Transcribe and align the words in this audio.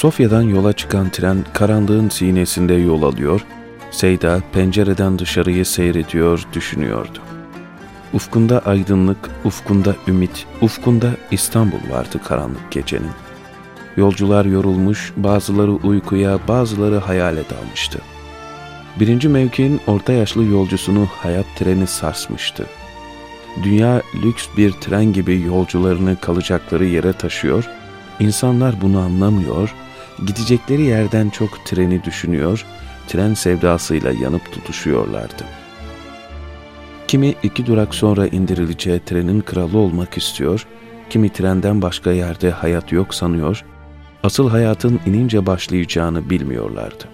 Sofya'dan 0.00 0.42
yola 0.42 0.72
çıkan 0.72 1.10
tren 1.10 1.44
karanlığın 1.52 2.08
sinesinde 2.08 2.74
yol 2.74 3.02
alıyor, 3.02 3.40
Seyda 3.90 4.40
pencereden 4.52 5.18
dışarıyı 5.18 5.66
seyrediyor, 5.66 6.46
düşünüyordu. 6.52 7.18
Ufkunda 8.14 8.58
aydınlık, 8.58 9.30
ufkunda 9.44 9.94
ümit, 10.08 10.46
ufkunda 10.62 11.10
İstanbul 11.30 11.90
vardı 11.90 12.20
karanlık 12.24 12.70
gecenin. 12.70 13.10
Yolcular 13.96 14.44
yorulmuş, 14.44 15.12
bazıları 15.16 15.72
uykuya, 15.72 16.38
bazıları 16.48 16.98
hayale 16.98 17.42
dalmıştı. 17.50 17.98
Birinci 19.00 19.28
mevkinin 19.28 19.80
orta 19.86 20.12
yaşlı 20.12 20.44
yolcusunu 20.44 21.08
hayat 21.22 21.46
treni 21.58 21.86
sarsmıştı. 21.86 22.66
Dünya 23.62 24.02
lüks 24.24 24.46
bir 24.56 24.72
tren 24.72 25.12
gibi 25.12 25.40
yolcularını 25.40 26.16
kalacakları 26.20 26.84
yere 26.84 27.12
taşıyor, 27.12 27.64
insanlar 28.20 28.80
bunu 28.80 28.98
anlamıyor, 29.00 29.74
gidecekleri 30.26 30.82
yerden 30.82 31.28
çok 31.30 31.66
treni 31.66 32.04
düşünüyor, 32.04 32.66
tren 33.08 33.34
sevdasıyla 33.34 34.12
yanıp 34.12 34.52
tutuşuyorlardı. 34.52 35.44
Kimi 37.08 37.34
iki 37.42 37.66
durak 37.66 37.94
sonra 37.94 38.26
indirileceği 38.26 39.00
trenin 39.06 39.40
kralı 39.40 39.78
olmak 39.78 40.16
istiyor, 40.16 40.66
kimi 41.10 41.32
trenden 41.32 41.82
başka 41.82 42.12
yerde 42.12 42.50
hayat 42.50 42.92
yok 42.92 43.14
sanıyor, 43.14 43.64
asıl 44.22 44.50
hayatın 44.50 45.00
inince 45.06 45.46
başlayacağını 45.46 46.30
bilmiyorlardı. 46.30 47.04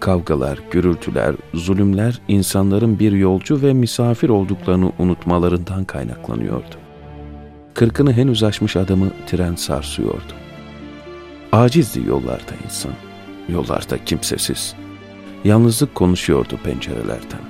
Kavgalar, 0.00 0.58
gürültüler, 0.70 1.34
zulümler 1.54 2.20
insanların 2.28 2.98
bir 2.98 3.12
yolcu 3.12 3.62
ve 3.62 3.72
misafir 3.72 4.28
olduklarını 4.28 4.92
unutmalarından 4.98 5.84
kaynaklanıyordu. 5.84 6.74
Kırkını 7.74 8.12
henüz 8.12 8.42
aşmış 8.42 8.76
adamı 8.76 9.10
tren 9.26 9.54
sarsıyordu. 9.54 10.43
Acizdi 11.54 12.08
yollarda 12.08 12.52
insan, 12.64 12.92
yollarda 13.48 14.04
kimsesiz. 14.04 14.74
Yalnızlık 15.44 15.94
konuşuyordu 15.94 16.58
pencerelerden. 16.64 17.40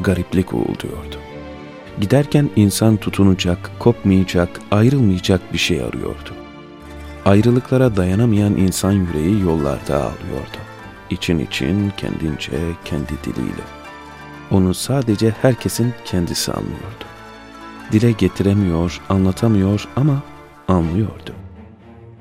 Gariplik 0.00 0.54
uğulduyordu. 0.54 1.16
Giderken 2.00 2.50
insan 2.56 2.96
tutunacak, 2.96 3.70
kopmayacak, 3.78 4.60
ayrılmayacak 4.70 5.52
bir 5.52 5.58
şey 5.58 5.80
arıyordu. 5.80 6.34
Ayrılıklara 7.24 7.96
dayanamayan 7.96 8.56
insan 8.56 8.92
yüreği 8.92 9.40
yollarda 9.40 9.96
ağlıyordu. 9.96 10.58
İçin 11.10 11.38
için, 11.38 11.92
kendince, 11.96 12.52
kendi 12.84 13.12
diliyle. 13.24 13.64
Onu 14.50 14.74
sadece 14.74 15.30
herkesin 15.42 15.94
kendisi 16.04 16.52
anlıyordu. 16.52 17.04
Dile 17.92 18.12
getiremiyor, 18.12 19.00
anlatamıyor 19.08 19.88
ama 19.96 20.22
anlıyordu. 20.68 21.34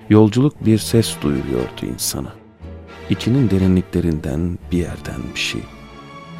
Yolculuk 0.09 0.65
bir 0.65 0.77
ses 0.77 1.15
duyuruyordu 1.21 1.85
insana. 1.93 2.33
İçinin 3.09 3.49
derinliklerinden 3.49 4.57
bir 4.71 4.77
yerden 4.77 5.21
bir 5.35 5.39
şey. 5.39 5.61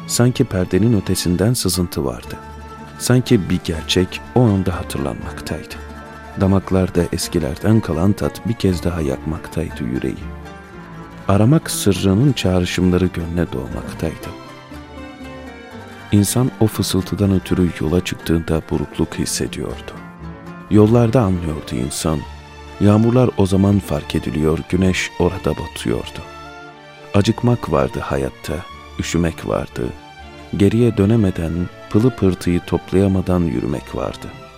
Sanki 0.06 0.44
perdenin 0.44 1.00
ötesinden 1.00 1.54
sızıntı 1.54 2.04
vardı. 2.04 2.36
Sanki 2.98 3.50
bir 3.50 3.60
gerçek 3.64 4.20
o 4.34 4.42
anda 4.42 4.76
hatırlanmaktaydı. 4.76 5.74
Damaklarda 6.40 7.02
eskilerden 7.12 7.80
kalan 7.80 8.12
tat 8.12 8.48
bir 8.48 8.54
kez 8.54 8.84
daha 8.84 9.00
yakmaktaydı 9.00 9.84
yüreği. 9.84 10.24
Aramak 11.28 11.70
sırrının 11.70 12.32
çağrışımları 12.32 13.06
gönle 13.06 13.52
doğmaktaydı. 13.52 14.28
İnsan 16.12 16.50
o 16.60 16.66
fısıltıdan 16.66 17.32
ötürü 17.32 17.70
yola 17.80 18.04
çıktığında 18.04 18.62
burukluk 18.70 19.14
hissediyordu. 19.14 19.92
Yollarda 20.70 21.20
anlıyordu 21.22 21.74
insan. 21.74 22.18
Yağmurlar 22.80 23.30
o 23.36 23.46
zaman 23.46 23.78
fark 23.78 24.14
ediliyor, 24.14 24.58
güneş 24.68 25.10
orada 25.18 25.50
batıyordu. 25.50 26.20
Acıkmak 27.14 27.72
vardı 27.72 27.98
hayatta, 28.02 28.54
üşümek 28.98 29.48
vardı. 29.48 29.88
Geriye 30.56 30.96
dönemeden, 30.96 31.52
pılı 31.90 32.16
pırtıyı 32.16 32.60
toplayamadan 32.60 33.40
yürümek 33.40 33.94
vardı.'' 33.94 34.50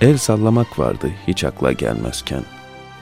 El 0.00 0.16
sallamak 0.16 0.78
vardı 0.78 1.10
hiç 1.26 1.44
akla 1.44 1.72
gelmezken. 1.72 2.42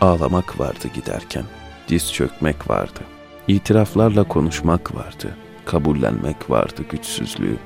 Ağlamak 0.00 0.60
vardı 0.60 0.88
giderken. 0.94 1.44
Diz 1.88 2.12
çökmek 2.12 2.70
vardı. 2.70 3.00
İtiraflarla 3.48 4.25
konuşmak 4.25 4.94
vardı. 4.94 5.36
Kabullenmek 5.64 6.50
vardı 6.50 6.82
güçsüzlüğü. 6.91 7.56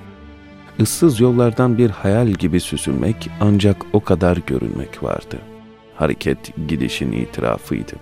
Issız 0.78 1.20
yollardan 1.20 1.78
bir 1.78 1.90
hayal 1.90 2.28
gibi 2.28 2.60
süzülmek 2.60 3.30
ancak 3.40 3.76
o 3.92 4.00
kadar 4.00 4.36
görünmek 4.36 5.02
vardı. 5.02 5.38
Hareket 6.00 6.68
gidişin 6.68 7.12
itirafıydı. 7.12 7.92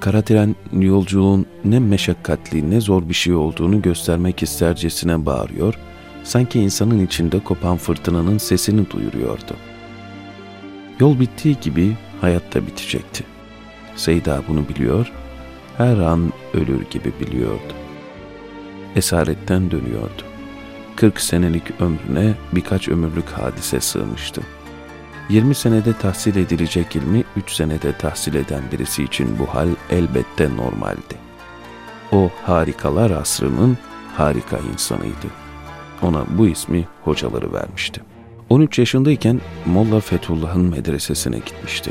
Kara 0.00 0.22
tren 0.22 0.56
yolculuğun 0.72 1.46
ne 1.64 1.78
meşakkatli 1.78 2.70
ne 2.70 2.80
zor 2.80 3.08
bir 3.08 3.14
şey 3.14 3.34
olduğunu 3.34 3.82
göstermek 3.82 4.42
istercesine 4.42 5.26
bağırıyor, 5.26 5.74
sanki 6.24 6.60
insanın 6.60 7.06
içinde 7.06 7.38
kopan 7.38 7.76
fırtınanın 7.76 8.38
sesini 8.38 8.90
duyuruyordu.'' 8.90 9.74
Yol 11.00 11.20
bittiği 11.20 11.56
gibi 11.60 11.96
hayat 12.20 12.54
da 12.54 12.66
bitecekti. 12.66 13.24
Seyda 13.96 14.42
bunu 14.48 14.68
biliyor, 14.68 15.12
her 15.76 15.96
an 15.96 16.32
ölür 16.54 16.84
gibi 16.90 17.12
biliyordu. 17.20 17.74
Esaretten 18.96 19.70
dönüyordu. 19.70 20.22
40 20.96 21.20
senelik 21.20 21.80
ömrüne 21.80 22.34
birkaç 22.52 22.88
ömürlük 22.88 23.28
hadise 23.28 23.80
sığmıştı. 23.80 24.42
20 25.28 25.54
senede 25.54 25.92
tahsil 25.92 26.36
edilecek 26.36 26.96
ilmi 26.96 27.24
3 27.36 27.52
senede 27.52 27.98
tahsil 27.98 28.34
eden 28.34 28.62
birisi 28.72 29.04
için 29.04 29.38
bu 29.38 29.46
hal 29.54 29.68
elbette 29.90 30.56
normaldi. 30.56 31.14
O 32.12 32.30
harikalar 32.46 33.10
asrının 33.10 33.78
harika 34.16 34.58
insanıydı. 34.72 35.26
Ona 36.02 36.24
bu 36.38 36.46
ismi 36.46 36.88
hocaları 37.04 37.52
vermişti. 37.52 38.00
13 38.50 38.78
yaşındayken 38.78 39.40
Molla 39.66 40.00
Fethullah'ın 40.00 40.64
medresesine 40.70 41.36
gitmişti. 41.36 41.90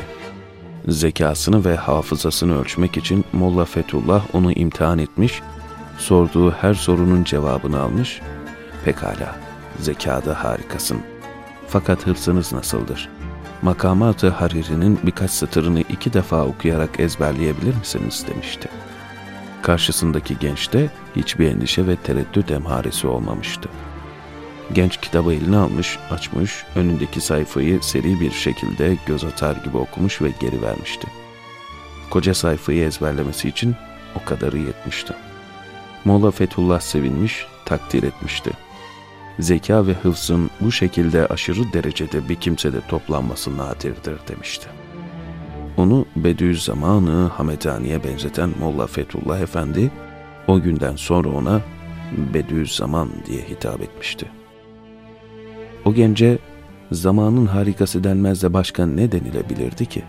Zekasını 0.88 1.64
ve 1.64 1.76
hafızasını 1.76 2.60
ölçmek 2.60 2.96
için 2.96 3.24
Molla 3.32 3.64
Fethullah 3.64 4.24
onu 4.32 4.52
imtihan 4.52 4.98
etmiş, 4.98 5.42
sorduğu 5.98 6.50
her 6.50 6.74
sorunun 6.74 7.24
cevabını 7.24 7.80
almış. 7.80 8.20
Pekala, 8.84 9.36
zekada 9.80 10.44
harikasın. 10.44 10.98
Fakat 11.68 12.06
hırsınız 12.06 12.52
nasıldır? 12.52 13.08
Makamat-ı 13.64 14.28
Hariri'nin 14.28 14.98
birkaç 15.02 15.30
satırını 15.30 15.80
iki 15.80 16.12
defa 16.12 16.44
okuyarak 16.44 17.00
ezberleyebilir 17.00 17.74
misiniz 17.76 18.26
demişti. 18.28 18.68
Karşısındaki 19.62 20.38
gençte 20.38 20.90
hiçbir 21.16 21.48
endişe 21.48 21.86
ve 21.86 21.96
tereddüt 21.96 22.50
emharesi 22.50 23.06
olmamıştı. 23.06 23.68
Genç 24.72 25.00
kitabı 25.00 25.34
eline 25.34 25.56
almış, 25.56 25.98
açmış, 26.10 26.64
önündeki 26.76 27.20
sayfayı 27.20 27.82
seri 27.82 28.20
bir 28.20 28.30
şekilde 28.30 28.96
göz 29.06 29.24
atar 29.24 29.56
gibi 29.56 29.76
okumuş 29.76 30.22
ve 30.22 30.32
geri 30.40 30.62
vermişti. 30.62 31.06
Koca 32.10 32.34
sayfayı 32.34 32.84
ezberlemesi 32.84 33.48
için 33.48 33.76
o 34.16 34.24
kadarı 34.24 34.58
yetmişti. 34.58 35.14
Molla 36.04 36.30
Fethullah 36.30 36.80
sevinmiş, 36.80 37.46
takdir 37.64 38.02
etmişti. 38.02 38.50
Zeka 39.38 39.86
ve 39.86 39.92
hıfzın 39.92 40.50
bu 40.60 40.72
şekilde 40.72 41.26
aşırı 41.26 41.72
derecede 41.72 42.28
bir 42.28 42.34
kimsede 42.34 42.80
toplanması 42.88 43.56
nadirdir 43.56 44.16
demişti. 44.28 44.66
Onu 45.76 46.06
Bediüzzaman'ı 46.16 47.28
Hamedani'ye 47.28 48.04
benzeten 48.04 48.50
Molla 48.60 48.86
Fethullah 48.86 49.40
Efendi, 49.40 49.90
o 50.46 50.60
günden 50.60 50.96
sonra 50.96 51.28
ona 51.28 51.60
Bediüzzaman 52.34 53.08
diye 53.26 53.42
hitap 53.42 53.80
etmişti. 53.80 54.26
O 55.84 55.94
gence 55.94 56.38
zamanın 56.92 57.46
harikası 57.46 58.04
denmez 58.04 58.42
de 58.42 58.52
başka 58.52 58.86
ne 58.86 59.12
denilebilirdi 59.12 59.86
ki? 59.86 60.02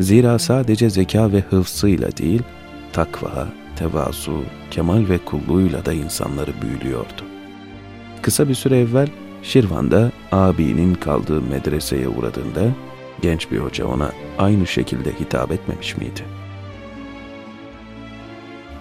Zira 0.00 0.38
sadece 0.38 0.90
zeka 0.90 1.32
ve 1.32 1.40
hıfzıyla 1.40 2.16
değil, 2.16 2.42
takva, 2.92 3.48
tevazu, 3.76 4.44
kemal 4.70 5.08
ve 5.08 5.18
kulluğuyla 5.18 5.84
da 5.84 5.92
insanları 5.92 6.50
büyülüyordu. 6.62 7.27
Kısa 8.28 8.48
bir 8.48 8.54
süre 8.54 8.80
evvel 8.80 9.08
Şirvan'da 9.42 10.12
abinin 10.32 10.94
kaldığı 10.94 11.40
medreseye 11.40 12.08
uğradığında 12.08 12.60
genç 13.22 13.50
bir 13.50 13.58
hoca 13.58 13.86
ona 13.86 14.12
aynı 14.38 14.66
şekilde 14.66 15.20
hitap 15.20 15.52
etmemiş 15.52 15.96
miydi? 15.96 16.24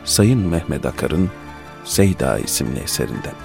Sayın 0.04 0.40
Mehmet 0.40 0.86
Akar'ın 0.86 1.30
Seyda 1.86 2.40
isimli 2.40 2.80
eserinden. 2.80 3.36